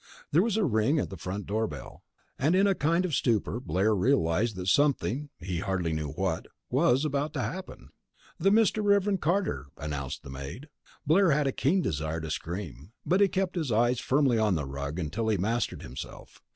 [0.31, 2.03] There was a ring at the front door bell,
[2.39, 7.05] and in a kind of stupor Blair realized that something he hardly knew what was
[7.05, 7.89] about to happen.
[8.39, 8.49] "The
[8.81, 9.21] Reverend Mr.
[9.21, 10.69] Carter," announced the maid.
[11.05, 14.65] Blair had a keen desire to scream, but he kept his eyes firmly on the
[14.65, 16.41] rug until he had mastered himself.